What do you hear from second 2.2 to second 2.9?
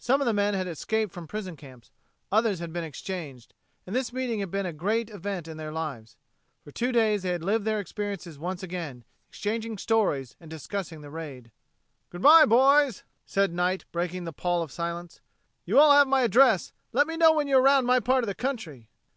others had been